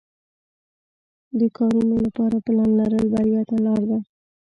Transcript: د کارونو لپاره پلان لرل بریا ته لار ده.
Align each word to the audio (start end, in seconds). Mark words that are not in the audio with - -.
د 1.39 1.41
کارونو 1.57 1.95
لپاره 2.05 2.35
پلان 2.45 2.69
لرل 2.79 3.05
بریا 3.13 3.41
ته 3.49 3.55
لار 3.65 3.81
ده. 3.89 3.99